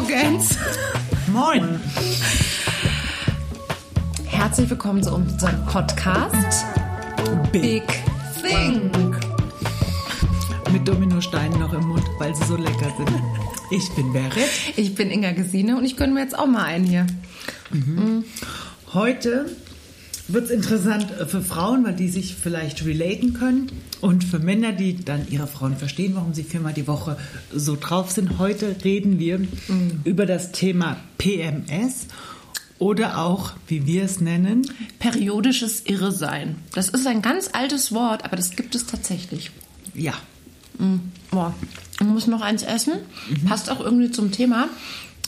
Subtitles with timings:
[0.00, 0.56] Morgens.
[1.26, 1.78] Moin.
[4.24, 6.64] Herzlich willkommen zu unserem Podcast
[7.52, 7.82] Big
[8.40, 9.18] Think.
[10.72, 13.22] Mit Dominosteinen noch im Mund, weil sie so lecker sind.
[13.70, 14.48] Ich bin Berit.
[14.76, 17.06] Ich bin Inga Gesine und ich gönne mir jetzt auch mal einen hier.
[18.94, 19.54] Heute
[20.32, 23.70] wird es interessant für Frauen, weil die sich vielleicht relaten können.
[24.00, 27.16] Und für Männer, die dann ihre Frauen verstehen, warum sie viermal die Woche
[27.54, 28.38] so drauf sind.
[28.38, 29.40] Heute reden wir
[30.04, 32.06] über das Thema PMS
[32.78, 36.56] oder auch, wie wir es nennen, Periodisches Irresein.
[36.74, 39.50] Das ist ein ganz altes Wort, aber das gibt es tatsächlich.
[39.94, 40.14] ja,
[41.30, 41.54] Boah,
[42.00, 42.94] ich muss noch eins essen.
[43.46, 44.68] Passt auch irgendwie zum Thema.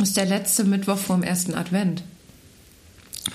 [0.01, 2.03] Ist der letzte Mittwoch vorm ersten Advent.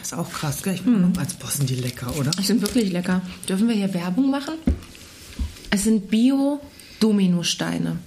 [0.01, 0.75] Ist auch krass, gell?
[0.75, 2.31] Ich bin als Bossen die lecker, oder?
[2.31, 3.21] Die sind wirklich lecker.
[3.47, 4.55] Dürfen wir hier Werbung machen?
[5.69, 7.97] Es sind Bio-Dominosteine.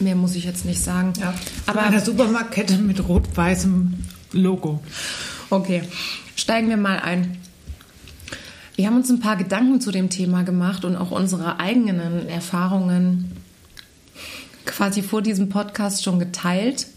[0.00, 1.12] Mehr muss ich jetzt nicht sagen.
[1.22, 1.34] Aber
[1.66, 3.94] Aber eine Supermarktkette mit rot-weißem
[4.32, 4.82] Logo.
[5.50, 5.82] okay,
[6.34, 7.38] steigen wir mal ein.
[8.74, 13.32] Wir haben uns ein paar Gedanken zu dem Thema gemacht und auch unsere eigenen Erfahrungen
[14.66, 16.88] quasi vor diesem Podcast schon geteilt,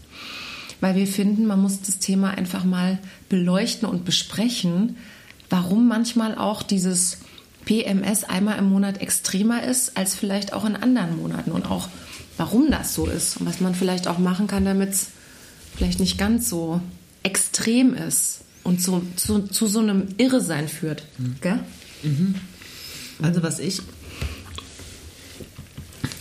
[0.80, 4.96] weil wir finden, man muss das Thema einfach mal beleuchten und besprechen,
[5.48, 7.18] warum manchmal auch dieses
[7.64, 11.88] PMS einmal im Monat extremer ist als vielleicht auch in anderen Monaten und auch
[12.36, 15.08] warum das so ist und was man vielleicht auch machen kann, damit es
[15.76, 16.80] vielleicht nicht ganz so
[17.22, 21.06] extrem ist und zu, zu, zu so einem Irresein führt.
[21.42, 21.60] Gell?
[23.20, 23.82] Also was ich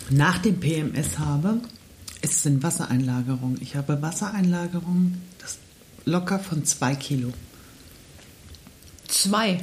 [0.09, 1.61] nach dem PMS habe,
[2.21, 3.61] ist sind Wassereinlagerungen.
[3.61, 5.57] Ich habe Wassereinlagerungen das
[6.05, 7.33] locker von zwei Kilo.
[9.07, 9.59] Zwei.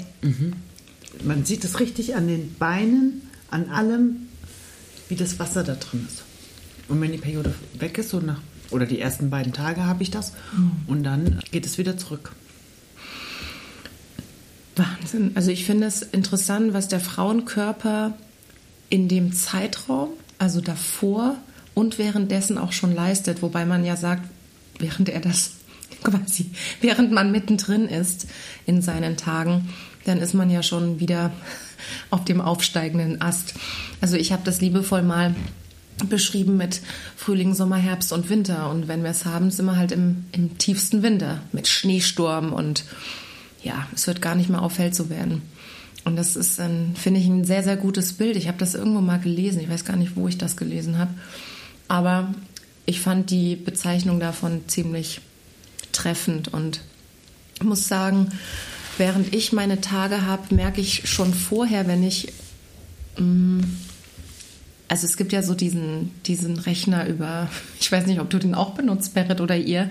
[1.25, 4.29] Man sieht es richtig an den Beinen, an allem,
[5.09, 6.23] wie das Wasser da drin ist.
[6.89, 10.11] Und wenn die Periode weg ist, so nach, oder die ersten beiden Tage habe ich
[10.11, 10.33] das,
[10.87, 12.33] und dann geht es wieder zurück.
[14.77, 15.33] Wahnsinn.
[15.35, 18.17] Also ich finde es interessant, was der Frauenkörper
[18.91, 21.37] in dem Zeitraum, also davor
[21.77, 23.43] und währenddessen auch schon leistet.
[23.43, 24.23] Wobei man ja sagt,
[24.79, 25.53] während er das
[26.03, 26.51] quasi,
[26.81, 28.27] während man mittendrin ist
[28.65, 29.69] in seinen Tagen,
[30.05, 31.33] dann ist man ja schon wieder
[32.11, 33.55] auf dem aufsteigenden Ast.
[34.01, 35.37] Also ich habe das liebevoll mal
[36.09, 36.81] beschrieben mit
[37.15, 38.71] Frühling, Sommer, Herbst und Winter.
[38.71, 42.85] Und wenn wir es haben, sind wir halt im, im tiefsten Winter mit Schneesturm und
[43.63, 45.43] ja, es wird gar nicht mehr auffällt zu werden.
[46.05, 46.57] Und das ist,
[46.95, 48.37] finde ich, ein sehr, sehr gutes Bild.
[48.37, 49.61] Ich habe das irgendwo mal gelesen.
[49.61, 51.11] Ich weiß gar nicht, wo ich das gelesen habe.
[51.89, 52.35] Aber
[52.85, 55.21] ich fand die Bezeichnung davon ziemlich
[55.93, 56.81] treffend und
[57.59, 58.31] ich muss sagen,
[58.99, 62.33] während ich meine Tage habe, merke ich schon vorher, wenn ich
[63.19, 63.61] mm,
[64.89, 67.49] also es gibt ja so diesen, diesen Rechner über,
[67.81, 69.89] ich weiß nicht, ob du den auch benutzt, Berit, oder ihr,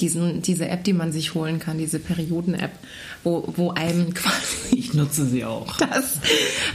[0.00, 2.72] diesen, diese App, die man sich holen kann, diese Perioden-App,
[3.24, 5.76] wo, wo einem quasi Ich nutze sie auch.
[5.76, 6.20] das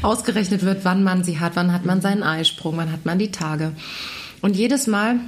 [0.01, 3.31] ausgerechnet wird, wann man sie hat, wann hat man seinen Eisprung, wann hat man die
[3.31, 3.73] Tage.
[4.43, 5.21] Und jedes Mal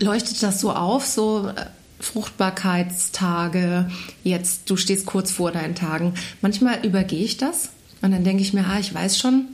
[0.00, 1.66] leuchtet das so auf, so äh,
[2.00, 3.88] Fruchtbarkeitstage,
[4.24, 6.14] jetzt du stehst kurz vor deinen Tagen.
[6.42, 7.68] Manchmal übergehe ich das
[8.02, 9.46] und dann denke ich mir, ah, ich weiß schon,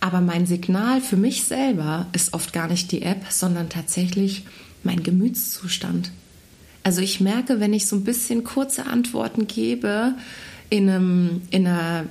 [0.00, 4.44] aber mein Signal für mich selber ist oft gar nicht die App, sondern tatsächlich
[4.82, 6.10] mein Gemütszustand.
[6.82, 10.14] Also ich merke, wenn ich so ein bisschen kurze Antworten gebe
[10.70, 12.06] in einem, in einer,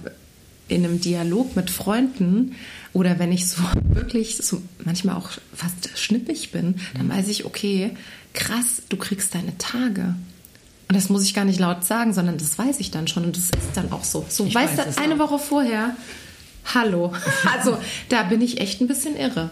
[0.67, 2.55] in einem Dialog mit Freunden
[2.93, 7.91] oder wenn ich so wirklich so manchmal auch fast schnippig bin, dann weiß ich, okay,
[8.33, 10.15] krass, du kriegst deine Tage.
[10.89, 13.35] Und das muss ich gar nicht laut sagen, sondern das weiß ich dann schon und
[13.37, 14.25] das ist dann auch so.
[14.29, 15.19] So, Ich weißt weiß du, eine auch.
[15.31, 15.95] Woche vorher,
[16.73, 17.13] hallo.
[17.57, 17.77] Also
[18.09, 19.49] da bin ich echt ein bisschen irre.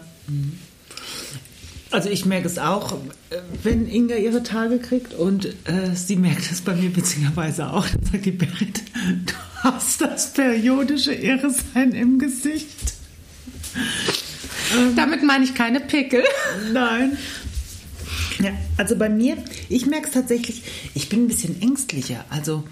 [1.90, 2.92] Also ich merke es auch,
[3.30, 7.86] äh, wenn Inga ihre Tage kriegt und äh, sie merkt es bei mir witzigerweise auch.
[7.86, 8.82] Dann sagt die Berit,
[9.26, 12.94] du hast das periodische Irresein im Gesicht.
[14.96, 16.24] Damit meine ich keine Pickel.
[16.72, 17.16] Nein.
[18.38, 19.36] Ja, also bei mir,
[19.68, 20.62] ich merke es tatsächlich,
[20.94, 22.24] ich bin ein bisschen ängstlicher.
[22.28, 22.64] Also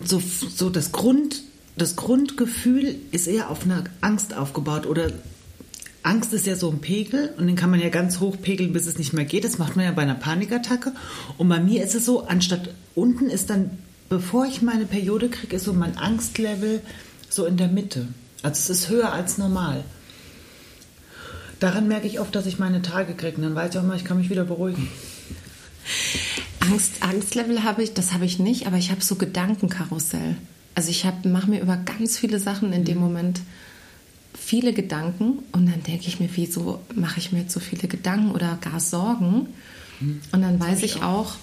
[0.00, 1.42] so, so das, Grund,
[1.76, 5.12] das Grundgefühl ist eher auf einer Angst aufgebaut oder
[6.02, 8.86] Angst ist ja so ein Pegel und den kann man ja ganz hoch pegeln, bis
[8.86, 9.44] es nicht mehr geht.
[9.44, 10.92] Das macht man ja bei einer Panikattacke.
[11.36, 13.70] Und bei mir ist es so, anstatt unten ist dann,
[14.08, 16.82] bevor ich meine Periode kriege, ist so mein Angstlevel
[17.28, 18.08] so in der Mitte.
[18.42, 19.84] Also es ist höher als normal.
[21.60, 23.36] Daran merke ich oft, dass ich meine Tage kriege.
[23.36, 24.88] Und dann weiß ich auch mal, ich kann mich wieder beruhigen.
[26.60, 30.36] Angst, Angstlevel habe ich, das habe ich nicht, aber ich habe so Gedankenkarussell.
[30.74, 33.40] Also ich mache mir über ganz viele Sachen in dem Moment
[34.34, 38.32] viele Gedanken und dann denke ich mir, wieso mache ich mir jetzt so viele Gedanken
[38.32, 39.48] oder gar Sorgen?
[39.98, 40.20] Hm.
[40.32, 41.36] Und dann weiß ich auch,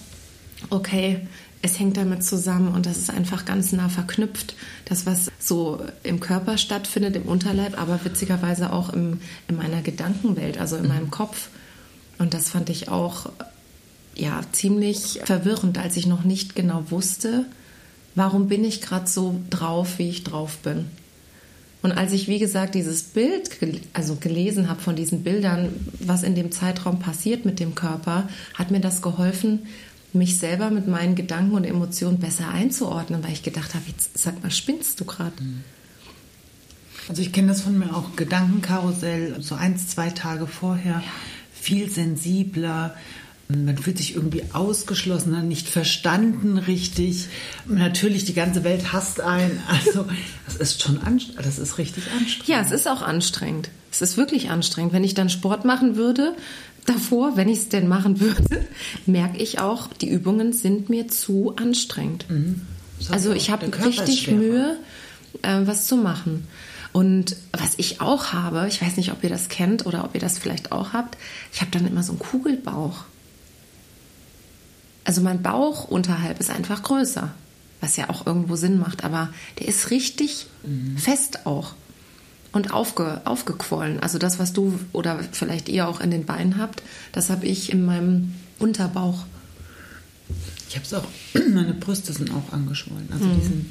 [0.70, 1.26] okay,
[1.64, 4.54] es hängt damit zusammen und das ist einfach ganz nah verknüpft.
[4.84, 10.58] Das, was so im Körper stattfindet, im Unterleib, aber witzigerweise auch im, in meiner Gedankenwelt,
[10.58, 10.88] also in mhm.
[10.88, 11.48] meinem Kopf.
[12.18, 13.30] Und das fand ich auch
[14.14, 17.46] ja, ziemlich verwirrend, als ich noch nicht genau wusste,
[18.14, 20.84] warum bin ich gerade so drauf, wie ich drauf bin.
[21.80, 23.50] Und als ich, wie gesagt, dieses Bild
[23.94, 28.70] also gelesen habe von diesen Bildern, was in dem Zeitraum passiert mit dem Körper, hat
[28.70, 29.66] mir das geholfen,
[30.14, 34.42] mich selber mit meinen Gedanken und Emotionen besser einzuordnen, weil ich gedacht habe, jetzt sag
[34.42, 35.42] mal, spinnst du gerade?
[35.42, 35.64] Mhm.
[37.08, 41.12] Also ich kenne das von mir auch, Gedankenkarussell, so eins, zwei Tage vorher, ja.
[41.52, 42.94] viel sensibler,
[43.48, 47.26] man fühlt sich irgendwie ausgeschlossener, nicht verstanden richtig.
[47.66, 49.60] Natürlich, die ganze Welt hasst einen.
[49.68, 50.06] Also,
[50.46, 51.46] das ist schon anstrengend.
[51.46, 52.48] Das ist richtig anstrengend.
[52.48, 53.68] Ja, es ist auch anstrengend.
[53.92, 54.92] Es ist wirklich anstrengend.
[54.92, 56.34] Wenn ich dann Sport machen würde,
[56.86, 58.66] davor, wenn ich es denn machen würde,
[59.06, 62.26] merke ich auch, die Übungen sind mir zu anstrengend.
[62.28, 62.62] Mhm.
[63.10, 64.76] Also ich habe richtig Mühe,
[65.42, 66.46] äh, was zu machen.
[66.92, 70.20] Und was ich auch habe, ich weiß nicht, ob ihr das kennt oder ob ihr
[70.20, 71.18] das vielleicht auch habt,
[71.52, 73.04] ich habe dann immer so einen Kugelbauch.
[75.04, 77.32] Also mein Bauch unterhalb ist einfach größer,
[77.80, 80.96] was ja auch irgendwo Sinn macht, aber der ist richtig mhm.
[80.96, 81.74] fest auch
[82.54, 84.00] und aufge, aufgequollen.
[84.00, 87.72] Also das, was du oder vielleicht ihr auch in den Beinen habt, das habe ich
[87.72, 89.24] in meinem Unterbauch.
[90.68, 91.04] Ich habe es auch,
[91.52, 93.08] meine Brüste sind auch angeschwollen.
[93.12, 93.40] Also mhm.
[93.40, 93.66] die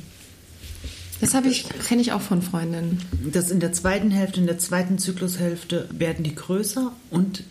[1.21, 2.99] das habe ich, kenne ich auch von Freundinnen.
[3.31, 7.43] Das in der zweiten Hälfte, in der zweiten Zyklushälfte werden die größer und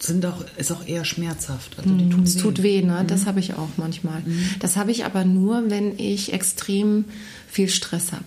[0.00, 1.78] sind auch, ist auch eher schmerzhaft.
[1.78, 3.02] Also die mhm, es tut weh, ne?
[3.02, 3.06] Mhm.
[3.06, 4.20] Das habe ich auch manchmal.
[4.22, 4.46] Mhm.
[4.58, 7.04] Das habe ich aber nur, wenn ich extrem
[7.48, 8.24] viel Stress habe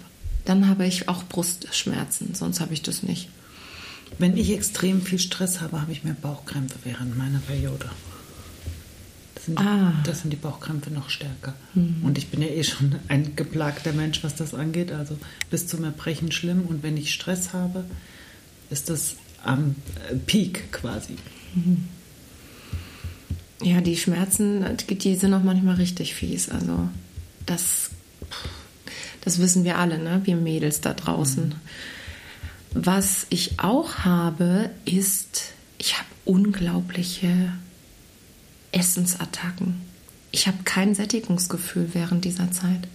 [0.47, 3.29] dann habe ich auch Brustschmerzen, sonst habe ich das nicht.
[4.17, 7.89] Wenn ich extrem viel Stress habe, habe ich mehr Bauchkrämpfe während meiner Periode.
[9.35, 9.93] Das sind, ah.
[10.05, 11.53] das sind die Bauchkrämpfe noch stärker.
[11.73, 11.97] Mhm.
[12.03, 14.93] Und ich bin ja eh schon ein geplagter Mensch, was das angeht.
[14.93, 15.17] Also
[15.49, 16.61] bis zum Erbrechen schlimm.
[16.61, 17.83] Und wenn ich Stress habe,
[18.69, 19.75] ist das am
[20.09, 21.15] äh, Peak quasi.
[21.55, 21.85] Mhm.
[23.61, 26.47] Ja, die Schmerzen, die sind auch manchmal richtig fies.
[26.47, 26.87] Also
[27.45, 27.89] das
[29.21, 30.21] das wissen wir alle, ne?
[30.23, 31.55] wir Mädels da draußen.
[32.73, 37.53] Was ich auch habe, ist, ich habe unglaubliche
[38.71, 39.81] Essensattacken.
[40.31, 42.87] Ich habe kein Sättigungsgefühl während dieser Zeit.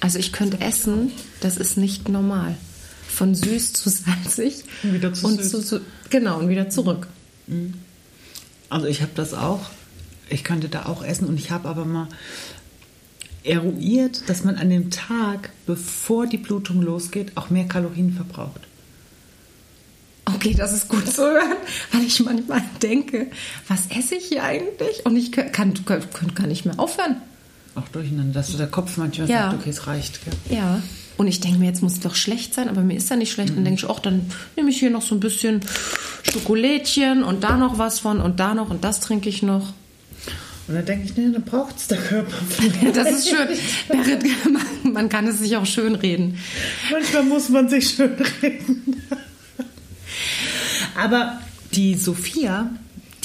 [0.00, 1.10] Also ich könnte essen,
[1.40, 2.56] das ist nicht normal.
[3.08, 5.50] Von süß zu salzig und wieder zu und süß.
[5.50, 7.08] Zu, zu, genau und wieder zurück.
[7.46, 7.74] Mhm.
[8.68, 9.70] Also ich habe das auch.
[10.28, 12.08] Ich könnte da auch essen und ich habe aber mal
[13.44, 18.60] eruiert, dass man an dem Tag, bevor die Blutung losgeht, auch mehr Kalorien verbraucht.
[20.24, 21.56] Okay, das ist gut zu hören,
[21.92, 23.28] weil ich manchmal denke,
[23.68, 25.04] was esse ich hier eigentlich?
[25.04, 27.16] Und ich kann, kann, kann gar nicht mehr aufhören.
[27.74, 29.50] Auch durcheinander, dass der Kopf manchmal ja.
[29.50, 30.24] sagt, okay, es reicht.
[30.24, 30.56] Gell?
[30.56, 30.82] Ja.
[31.16, 33.32] Und ich denke mir, jetzt muss es doch schlecht sein, aber mir ist da nicht
[33.32, 33.50] schlecht.
[33.50, 33.56] Mhm.
[33.56, 35.60] Dann denke ich, ach, dann nehme ich hier noch so ein bisschen
[36.22, 39.72] Schokolädchen und da noch was von und da noch und das trinke ich noch.
[40.66, 42.36] Und dann denke ich, nee, dann braucht es der Körper.
[42.94, 43.48] das ist schön.
[43.88, 44.24] Berit,
[44.92, 46.38] man, kann es sich auch schön reden.
[46.90, 49.02] Manchmal muss man sich schön reden.
[50.96, 51.38] Aber
[51.72, 52.70] die Sophia,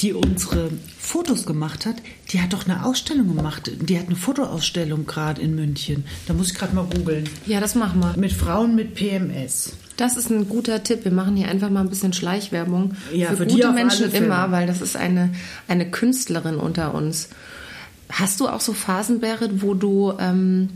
[0.00, 1.96] die unsere Fotos gemacht hat,
[2.30, 3.70] die hat doch eine Ausstellung gemacht.
[3.80, 6.04] Die hat eine Fotoausstellung gerade in München.
[6.26, 7.28] Da muss ich gerade mal googeln.
[7.46, 8.16] Ja, das machen wir.
[8.18, 9.72] Mit Frauen mit PMS.
[10.00, 11.04] Das ist ein guter Tipp.
[11.04, 14.66] Wir machen hier einfach mal ein bisschen Schleichwerbung ja, für, für gute Menschen immer, weil
[14.66, 15.28] das ist eine,
[15.68, 17.28] eine Künstlerin unter uns.
[18.10, 20.70] Hast du auch so Phasen, Berit, wo du, ähm,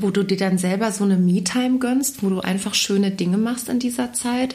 [0.00, 3.68] wo du dir dann selber so eine Me-Time gönnst, wo du einfach schöne Dinge machst
[3.68, 4.54] in dieser Zeit?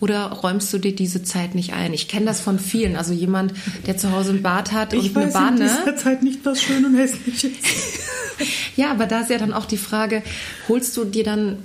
[0.00, 1.92] Oder räumst du dir diese Zeit nicht ein?
[1.92, 2.96] Ich kenne das von vielen.
[2.96, 3.52] Also jemand,
[3.86, 5.56] der zu Hause ein Bad hat ich und eine Bahn.
[5.56, 7.66] Ich weiß in dieser Zeit nicht, was schön und hässlich ist.
[8.76, 10.22] ja, aber da ist ja dann auch die Frage,
[10.68, 11.58] holst du dir dann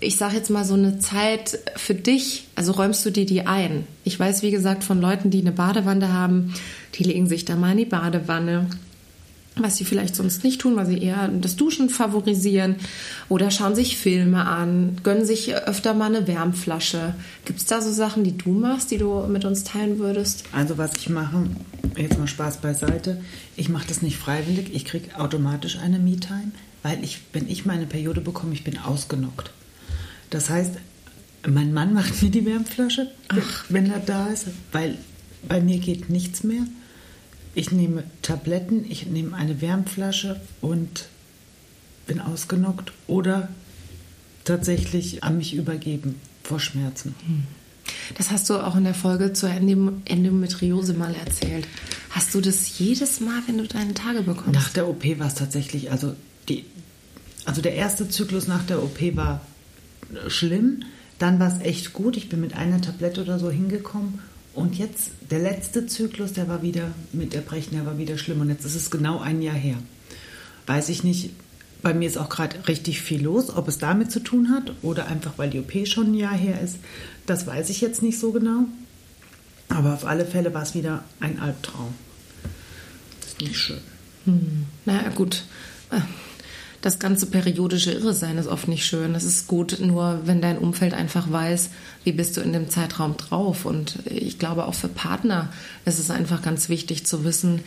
[0.00, 3.86] ich sage jetzt mal so eine Zeit für dich, also räumst du dir die ein?
[4.04, 6.54] Ich weiß, wie gesagt, von Leuten, die eine Badewanne haben,
[6.94, 8.66] die legen sich da mal in die Badewanne,
[9.56, 12.76] was sie vielleicht sonst nicht tun, weil sie eher das Duschen favorisieren
[13.28, 17.14] oder schauen sich Filme an, gönnen sich öfter mal eine Wärmflasche.
[17.44, 20.44] Gibt es da so Sachen, die du machst, die du mit uns teilen würdest?
[20.52, 21.44] Also was ich mache,
[21.96, 23.20] jetzt mal Spaß beiseite,
[23.56, 26.52] ich mache das nicht freiwillig, ich kriege automatisch eine Me-Time,
[26.82, 29.50] weil ich, wenn ich meine Periode bekomme, ich bin ausgenockt.
[30.30, 30.72] Das heißt,
[31.46, 33.64] mein Mann macht mir die Wärmflasche, Ach.
[33.68, 34.98] wenn er da ist, weil
[35.46, 36.62] bei mir geht nichts mehr.
[37.54, 41.08] Ich nehme Tabletten, ich nehme eine Wärmflasche und
[42.06, 43.48] bin ausgenockt oder
[44.44, 46.16] tatsächlich an mich übergeben.
[46.42, 47.14] vor Schmerzen.
[48.16, 51.66] Das hast du auch in der Folge zur Endom- Endometriose mal erzählt.
[52.10, 54.54] Hast du das jedes Mal, wenn du deine Tage bekommst?
[54.54, 56.14] Nach der OP war es tatsächlich, also
[56.48, 56.64] die,
[57.44, 59.42] also der erste Zyklus nach der OP war
[60.28, 60.84] schlimm,
[61.18, 62.16] dann war es echt gut.
[62.16, 64.20] Ich bin mit einer Tablette oder so hingekommen.
[64.54, 68.40] Und jetzt, der letzte Zyklus, der war wieder mit Erbrechen, der war wieder schlimm.
[68.40, 69.76] Und jetzt ist es genau ein Jahr her.
[70.66, 71.30] Weiß ich nicht,
[71.82, 75.06] bei mir ist auch gerade richtig viel los, ob es damit zu tun hat oder
[75.06, 76.76] einfach, weil die OP schon ein Jahr her ist.
[77.26, 78.64] Das weiß ich jetzt nicht so genau.
[79.68, 81.94] Aber auf alle Fälle war es wieder ein Albtraum.
[83.20, 83.80] Das ist nicht schön.
[84.84, 85.44] Naja, gut.
[86.80, 89.12] Das ganze periodische Irresein ist oft nicht schön.
[89.12, 91.70] Das ist gut, nur wenn dein Umfeld einfach weiß,
[92.04, 93.64] wie bist du in dem Zeitraum drauf.
[93.64, 95.48] Und ich glaube, auch für Partner
[95.84, 97.60] ist es einfach ganz wichtig zu wissen,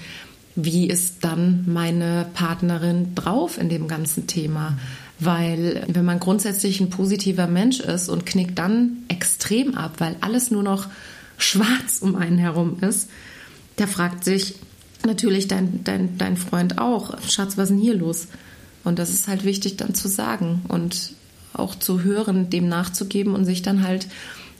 [0.55, 4.77] wie ist dann meine Partnerin drauf in dem ganzen Thema.
[5.19, 10.51] Weil wenn man grundsätzlich ein positiver Mensch ist und knickt dann extrem ab, weil alles
[10.51, 10.87] nur noch
[11.37, 13.09] schwarz um einen herum ist,
[13.77, 14.55] der fragt sich
[15.05, 18.27] natürlich dein, dein, dein Freund auch, Schatz, was ist denn hier los?
[18.83, 21.13] Und das ist halt wichtig dann zu sagen und
[21.53, 24.07] auch zu hören, dem nachzugeben und sich dann halt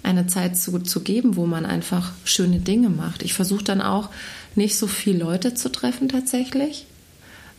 [0.03, 3.23] eine Zeit zu, zu geben, wo man einfach schöne Dinge macht.
[3.23, 4.09] Ich versuche dann auch
[4.55, 6.85] nicht so viel Leute zu treffen tatsächlich,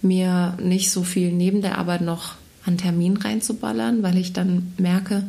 [0.02, 5.24] mir nicht so viel neben der Arbeit noch an Termin reinzuballern, weil ich dann merke,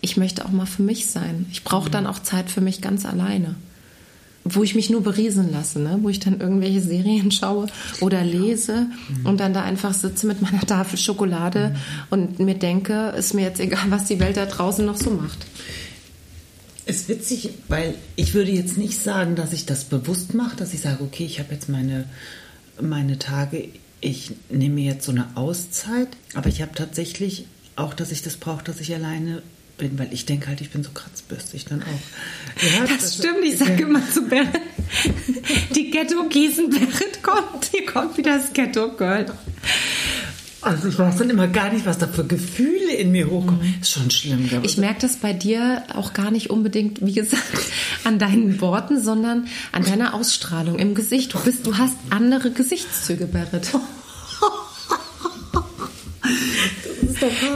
[0.00, 1.46] ich möchte auch mal für mich sein.
[1.50, 3.56] Ich brauche dann auch Zeit für mich ganz alleine.
[4.50, 5.98] Wo ich mich nur beriesen lasse, ne?
[6.02, 7.66] wo ich dann irgendwelche Serien schaue
[8.00, 8.86] oder lese
[9.24, 11.74] und dann da einfach sitze mit meiner Tafel Schokolade
[12.10, 15.46] und mir denke, ist mir jetzt egal, was die Welt da draußen noch so macht.
[16.86, 20.80] Ist witzig, weil ich würde jetzt nicht sagen, dass ich das bewusst mache, dass ich
[20.80, 22.06] sage, okay, ich habe jetzt meine,
[22.80, 23.68] meine Tage,
[24.00, 28.36] ich nehme mir jetzt so eine Auszeit, aber ich habe tatsächlich auch, dass ich das
[28.36, 29.42] brauche, dass ich alleine
[29.78, 32.66] bin, weil ich denke halt, ich bin so kratzbürstig dann auch.
[32.76, 34.48] Ja, Das stimmt, ich sage immer zu Berit,
[35.74, 39.26] die Ghetto-Gießen, Berit kommt, hier kommt wieder das Ghetto-Girl.
[40.60, 43.76] Also ich weiß dann immer gar nicht, was da für Gefühle in mir hochkommen.
[43.80, 47.42] Ist schon schlimm, Ich merke das bei dir auch gar nicht unbedingt, wie gesagt,
[48.04, 51.32] an deinen Worten, sondern an deiner Ausstrahlung im Gesicht.
[51.32, 53.70] Du bist, du hast andere Gesichtszüge, Berit.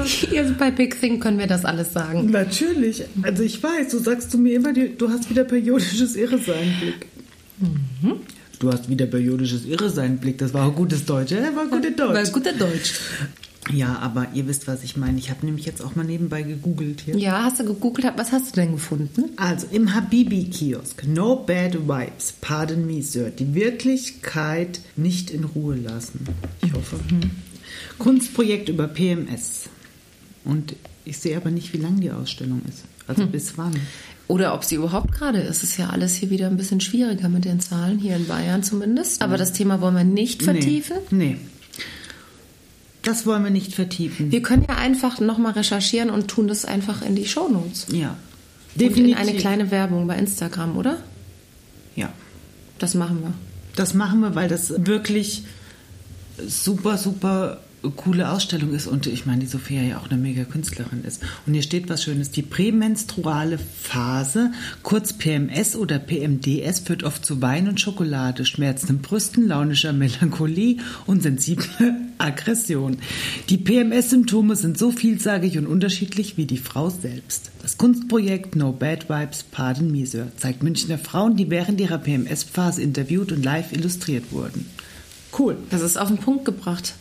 [0.04, 2.30] Hier bei Big Thing können wir das alles sagen.
[2.30, 3.04] Natürlich.
[3.22, 7.06] Also ich weiß, du sagst zu mir immer, du hast wieder periodisches Irreseinblick.
[8.58, 10.38] Du hast wieder periodisches Irreseinblick.
[10.38, 11.38] Das war gutes Deutsch, ja?
[11.54, 12.14] War gute Deutsch.
[12.14, 12.94] Weil guter Deutsch.
[13.72, 15.18] Ja, aber ihr wisst, was ich meine.
[15.18, 17.16] Ich habe nämlich jetzt auch mal nebenbei gegoogelt hier.
[17.16, 18.12] Ja, hast du gegoogelt?
[18.16, 19.30] Was hast du denn gefunden?
[19.36, 21.06] Also im Habibi-Kiosk.
[21.06, 22.34] No bad vibes.
[22.40, 23.30] Pardon me, Sir.
[23.30, 26.26] Die Wirklichkeit nicht in Ruhe lassen.
[26.64, 26.98] Ich hoffe.
[28.02, 29.68] Kunstprojekt über PMS.
[30.44, 32.84] Und ich sehe aber nicht, wie lang die Ausstellung ist.
[33.06, 33.74] Also bis wann.
[34.26, 35.58] Oder ob sie überhaupt gerade ist.
[35.58, 38.62] Es ist ja alles hier wieder ein bisschen schwieriger mit den Zahlen, hier in Bayern
[38.62, 39.22] zumindest.
[39.22, 40.96] Aber das Thema wollen wir nicht vertiefen.
[41.10, 41.36] Nee.
[41.36, 41.38] nee.
[43.02, 44.32] Das wollen wir nicht vertiefen.
[44.32, 47.86] Wir können ja einfach nochmal recherchieren und tun das einfach in die Shownotes.
[47.92, 48.16] ja.
[48.74, 50.96] Und in eine kleine Werbung bei Instagram, oder?
[51.94, 52.10] Ja.
[52.78, 53.34] Das machen wir.
[53.76, 55.44] Das machen wir, weil das wirklich
[56.46, 61.04] super, super coole Ausstellung ist und ich meine, die Sophia ja auch eine mega Künstlerin
[61.04, 61.22] ist.
[61.46, 62.30] Und hier steht was Schönes.
[62.30, 69.48] Die prämenstruale Phase, kurz PMS oder PMDS, führt oft zu Wein und Schokolade, schmerzenden Brüsten,
[69.48, 71.66] launischer Melancholie und sensible
[72.18, 72.98] Aggression.
[73.48, 77.50] Die PMS-Symptome sind so vielsagig und unterschiedlich wie die Frau selbst.
[77.62, 82.80] Das Kunstprojekt No Bad Vibes Pardon Me Sir zeigt Münchner Frauen, die während ihrer PMS-Phase
[82.80, 84.66] interviewt und live illustriert wurden.
[85.36, 85.56] Cool.
[85.70, 86.94] Das ist auf den Punkt gebracht.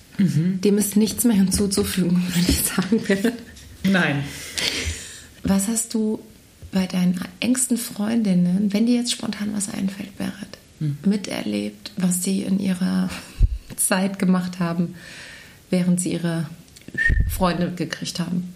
[0.63, 3.01] Dem ist nichts mehr hinzuzufügen, würde ich sagen.
[3.07, 3.33] Berit.
[3.83, 4.23] Nein.
[5.43, 6.19] Was hast du
[6.71, 12.59] bei deinen engsten Freundinnen, wenn dir jetzt spontan was einfällt, Berit, miterlebt, was sie in
[12.59, 13.09] ihrer
[13.75, 14.95] Zeit gemacht haben,
[15.69, 16.47] während sie ihre
[17.29, 18.53] Freunde gekriegt haben?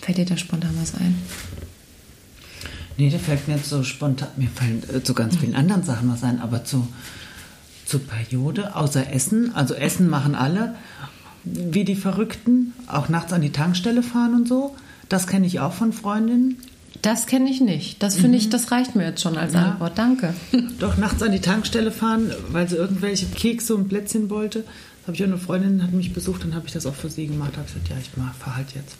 [0.00, 1.16] Fällt dir da spontan was ein?
[2.96, 6.10] Nee, da fällt mir jetzt so spontan, mir fallen äh, zu ganz vielen anderen Sachen
[6.10, 6.88] was ein, aber zu,
[7.86, 10.74] zur Periode, außer Essen, also Essen machen alle,
[11.44, 14.76] wie die Verrückten, auch nachts an die Tankstelle fahren und so.
[15.08, 16.58] Das kenne ich auch von Freundinnen.
[17.02, 18.02] Das kenne ich nicht.
[18.02, 19.70] Das finde ich, das reicht mir jetzt schon als Ja.
[19.72, 19.98] Antwort.
[19.98, 20.34] Danke.
[20.78, 24.60] Doch nachts an die Tankstelle fahren, weil sie irgendwelche Kekse und Plätzchen wollte.
[24.60, 27.10] Das habe ich auch eine Freundin, hat mich besucht, dann habe ich das auch für
[27.10, 27.56] sie gemacht.
[27.56, 28.96] habe gesagt, ja, ich fahre halt jetzt.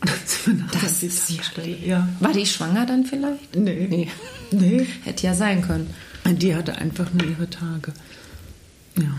[0.00, 1.66] Und dann sind wir nachts Das an die ist ja Tankstelle.
[1.66, 1.86] lieb.
[1.86, 2.08] Ja.
[2.20, 3.54] War die schwanger dann vielleicht?
[3.56, 3.86] Nee.
[3.90, 4.08] Nee.
[4.52, 4.86] Nee.
[5.04, 5.90] Hätte ja sein können.
[6.36, 7.92] Die hatte einfach nur ihre Tage.
[8.96, 9.10] Ja.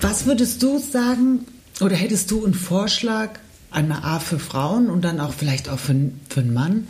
[0.00, 1.46] Was würdest du sagen,
[1.80, 3.30] oder hättest du einen Vorschlag,
[3.70, 5.94] einmal A für Frauen und dann auch vielleicht auch für,
[6.28, 6.86] für einen Mann,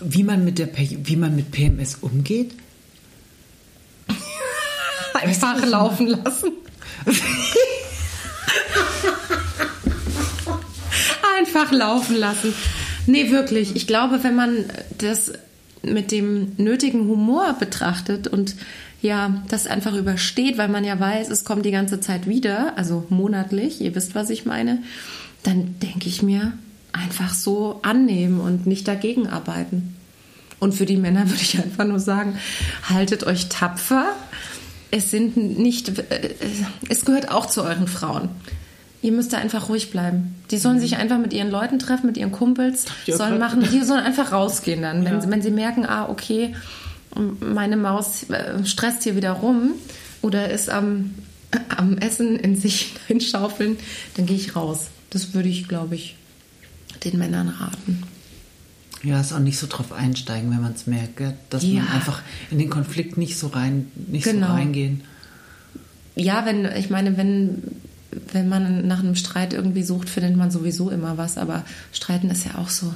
[0.00, 2.54] wie man mit der wie man mit PMS umgeht.
[5.14, 6.52] Einfach laufen lassen.
[11.38, 12.54] Einfach laufen lassen.
[13.06, 13.76] Nee, wirklich.
[13.76, 14.64] Ich glaube, wenn man
[14.98, 15.32] das
[15.82, 18.56] mit dem nötigen Humor betrachtet und
[19.02, 23.06] ja, das einfach übersteht, weil man ja weiß, es kommt die ganze Zeit wieder, also
[23.08, 24.82] monatlich, ihr wisst, was ich meine,
[25.42, 26.52] dann denke ich mir,
[26.92, 29.96] einfach so annehmen und nicht dagegen arbeiten.
[30.58, 32.38] Und für die Männer würde ich einfach nur sagen,
[32.88, 34.12] haltet euch tapfer.
[34.90, 36.34] Es sind nicht, äh,
[36.88, 38.28] es gehört auch zu euren Frauen.
[39.02, 40.34] Ihr müsst da einfach ruhig bleiben.
[40.50, 44.04] Die sollen sich einfach mit ihren Leuten treffen, mit ihren Kumpels, sollen machen, die sollen
[44.04, 45.04] einfach rausgehen dann.
[45.04, 45.30] Wenn, ja.
[45.30, 46.54] wenn sie merken, ah, okay,
[47.40, 49.72] meine Maus äh, stresst hier wieder rum
[50.20, 51.14] oder ist am,
[51.76, 53.78] am Essen in sich hinschaufeln,
[54.16, 54.88] dann gehe ich raus.
[55.08, 56.16] Das würde ich, glaube ich,
[57.04, 58.02] den Männern raten.
[59.02, 61.34] Ja, ist auch nicht so drauf einsteigen, wenn man es merkt, gell?
[61.48, 61.80] dass ja.
[61.80, 64.48] man einfach in den Konflikt nicht so rein, nicht genau.
[64.48, 65.02] so reingehen.
[66.16, 67.62] Ja, wenn, ich meine, wenn,
[68.32, 72.44] wenn man nach einem Streit irgendwie sucht, findet man sowieso immer was, aber Streiten ist
[72.44, 72.92] ja auch so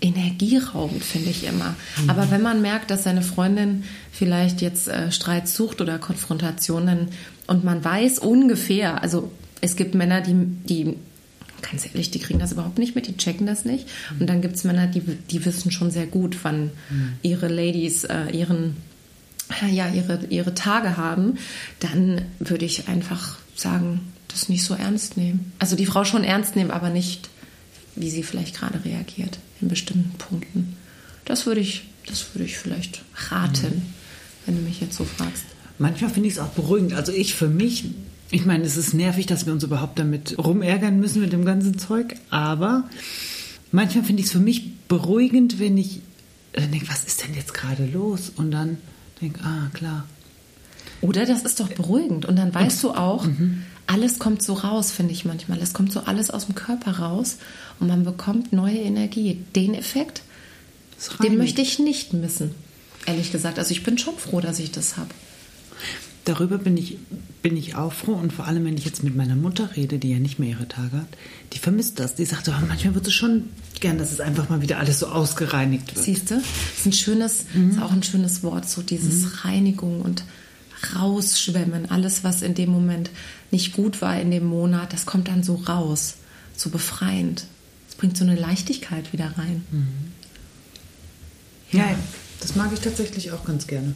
[0.00, 1.74] energieraubend, finde ich immer.
[2.02, 2.10] Mhm.
[2.10, 7.08] Aber wenn man merkt, dass seine Freundin vielleicht jetzt äh, Streit sucht oder Konfrontationen
[7.46, 10.34] und man weiß ungefähr, also es gibt Männer, die,
[10.68, 10.96] die
[11.62, 13.88] ganz ehrlich, die kriegen das überhaupt nicht mit, die checken das nicht.
[14.20, 17.12] Und dann gibt es Männer, die, die wissen schon sehr gut, wann mhm.
[17.22, 18.76] ihre Ladies äh, ihren,
[19.68, 21.38] ja, ihre, ihre Tage haben.
[21.80, 24.00] Dann würde ich einfach sagen,
[24.40, 25.52] das nicht so ernst nehmen.
[25.58, 27.28] Also die Frau schon ernst nehmen, aber nicht,
[27.96, 30.76] wie sie vielleicht gerade reagiert in bestimmten Punkten.
[31.24, 33.94] Das würde ich, das würde ich vielleicht raten, mhm.
[34.46, 35.44] wenn du mich jetzt so fragst.
[35.78, 36.94] Manchmal finde ich es auch beruhigend.
[36.94, 37.84] Also ich für mich
[38.30, 41.78] ich meine, es ist nervig, dass wir uns überhaupt damit rumärgern müssen mit dem ganzen
[41.78, 42.84] Zeug, aber
[43.72, 46.00] manchmal finde ich es für mich beruhigend, wenn ich
[46.52, 48.32] dann denke, was ist denn jetzt gerade los?
[48.36, 48.78] Und dann
[49.20, 50.06] denke, ah, klar.
[51.00, 52.26] Oder das ist doch beruhigend.
[52.26, 53.62] Und dann weißt und, du auch, mhm.
[53.88, 55.60] Alles kommt so raus, finde ich manchmal.
[55.60, 57.38] Es kommt so alles aus dem Körper raus
[57.80, 59.38] und man bekommt neue Energie.
[59.56, 60.22] Den Effekt,
[61.22, 62.54] den möchte ich nicht missen,
[63.06, 63.58] ehrlich gesagt.
[63.58, 65.10] Also ich bin schon froh, dass ich das habe
[66.28, 66.98] darüber bin ich,
[67.42, 68.12] bin ich auch froh.
[68.12, 70.68] Und vor allem, wenn ich jetzt mit meiner Mutter rede, die ja nicht mehr ihre
[70.68, 71.08] Tage hat,
[71.52, 72.14] die vermisst das.
[72.14, 73.44] Die sagt, oh, manchmal wird es schon
[73.80, 76.04] gern, dass es einfach mal wieder alles so ausgereinigt wird.
[76.04, 76.34] Siehst du?
[76.34, 76.44] Das
[76.78, 77.70] ist ein schönes, mhm.
[77.70, 79.32] ist auch ein schönes Wort, so dieses mhm.
[79.42, 80.24] Reinigung und
[80.94, 81.90] rausschwemmen.
[81.90, 83.10] Alles, was in dem Moment
[83.50, 86.16] nicht gut war in dem Monat, das kommt dann so raus,
[86.56, 87.44] so befreiend.
[87.88, 89.64] Es bringt so eine Leichtigkeit wieder rein.
[89.70, 89.88] Mhm.
[91.72, 91.84] Ja.
[91.90, 91.98] ja.
[92.40, 93.94] Das mag ich tatsächlich auch ganz gerne.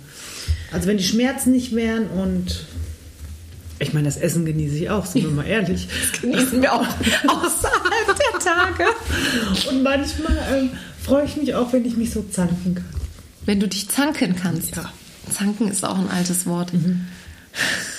[0.72, 2.66] Also wenn die Schmerzen nicht wären und
[3.78, 5.88] ich meine, das Essen genieße ich auch, sind wir mal ehrlich.
[6.12, 6.80] Das genießen wir auch
[7.26, 8.84] außerhalb der Tage.
[9.70, 10.70] Und manchmal ähm,
[11.02, 12.84] freue ich mich auch, wenn ich mich so zanken kann.
[13.44, 14.76] Wenn du dich zanken kannst.
[14.76, 14.92] Ja.
[15.30, 16.72] Zanken ist auch ein altes Wort.
[16.72, 17.06] Mhm.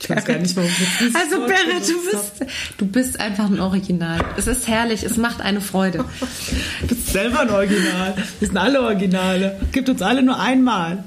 [0.00, 3.60] Ich weiß gar nicht, warum ich das Also Berit, du bist, du bist einfach ein
[3.60, 4.24] Original.
[4.36, 6.04] Es ist herrlich, es macht eine Freude.
[6.80, 8.14] Du bist selber ein Original.
[8.38, 9.60] Wir sind alle Originale.
[9.72, 11.04] Gibt uns alle nur einmal.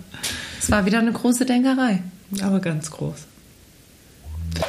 [0.59, 2.03] Es war wieder eine große Denkerei.
[2.43, 3.15] Aber ganz groß.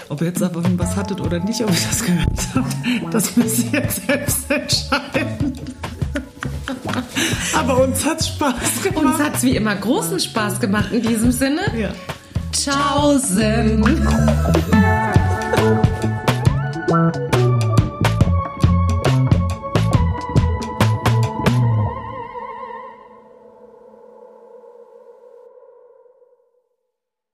[0.08, 3.72] Ob ihr jetzt davon was hattet oder nicht, ob ich das gehört habe, das müsst
[3.72, 5.52] ihr jetzt selbst entscheiden.
[7.58, 9.04] Aber uns hat Spaß gemacht.
[9.04, 11.62] Uns hat's wie immer großen Spaß gemacht in diesem Sinne.
[11.76, 11.90] Ja.
[12.52, 13.82] Tschaußen.